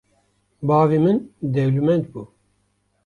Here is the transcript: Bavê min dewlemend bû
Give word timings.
Bavê 0.67 0.99
min 1.03 1.17
dewlemend 1.53 2.05
bû 2.11 2.23